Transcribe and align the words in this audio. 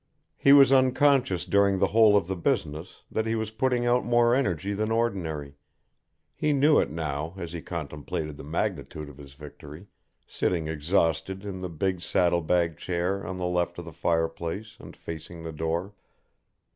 He 0.35 0.51
was 0.51 0.73
unconscious 0.73 1.45
during 1.45 1.77
the 1.77 1.85
whole 1.93 2.17
of 2.17 2.25
the 2.25 2.35
business 2.35 3.03
that 3.11 3.27
he 3.27 3.35
was 3.35 3.51
putting 3.51 3.85
out 3.85 4.03
more 4.03 4.33
energy 4.33 4.73
than 4.73 4.89
ordinary, 4.89 5.53
he 6.33 6.53
knew 6.53 6.79
it 6.79 6.89
now 6.89 7.35
as 7.37 7.53
he 7.53 7.61
contemplated 7.61 8.35
the 8.35 8.43
magnitude 8.43 9.09
of 9.09 9.19
his 9.19 9.35
victory, 9.35 9.85
sitting 10.25 10.67
exhausted 10.67 11.45
in 11.45 11.61
the 11.61 11.69
big 11.69 12.01
saddle 12.01 12.41
bag 12.41 12.77
chair 12.77 13.23
on 13.23 13.37
the 13.37 13.45
left 13.45 13.77
of 13.77 13.85
the 13.85 13.91
fire 13.93 14.27
place 14.27 14.75
and 14.79 14.97
facing 14.97 15.43
the 15.43 15.53
door. 15.53 15.93